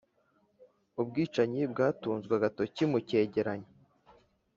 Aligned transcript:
ubwicanyi 1.01 1.61
bwatunzwe 1.71 2.33
agatoki 2.39 2.83
mu 2.91 2.97
cyegeranyo 3.07 3.69